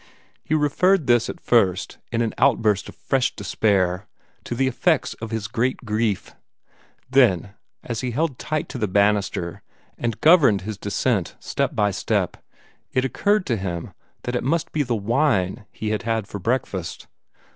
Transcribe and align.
He 0.43 0.55
referred 0.55 1.05
this 1.05 1.29
at 1.29 1.39
first, 1.39 1.99
in 2.11 2.23
an 2.23 2.33
outburst 2.39 2.89
of 2.89 2.95
fresh 2.95 3.35
despair, 3.35 4.07
to 4.45 4.55
the 4.55 4.67
effects 4.67 5.13
of 5.21 5.29
his 5.29 5.47
great 5.47 5.77
grief. 5.85 6.33
Then, 7.11 7.53
as 7.83 8.01
he 8.01 8.09
held 8.09 8.39
tight 8.39 8.67
to 8.69 8.79
the 8.79 8.87
banister 8.87 9.61
and 9.99 10.19
governed 10.19 10.61
his 10.61 10.79
descent 10.79 11.35
step 11.39 11.75
by 11.75 11.91
step, 11.91 12.37
it 12.91 13.05
occurred 13.05 13.45
to 13.45 13.57
him 13.57 13.91
that 14.23 14.35
it 14.35 14.43
must 14.43 14.71
be 14.71 14.81
the 14.81 14.95
wine 14.95 15.67
he 15.71 15.89
had 15.91 16.01
had 16.01 16.25
for 16.27 16.39
breakfast. 16.39 17.05